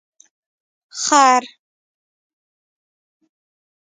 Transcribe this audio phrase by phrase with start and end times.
[1.03, 1.43] 🫏 خر